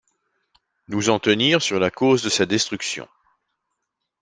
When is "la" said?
1.79-1.91